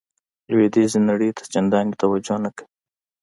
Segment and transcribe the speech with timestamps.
[0.51, 2.67] لویدیځې نړۍ ته چندانې توجه نه کوي.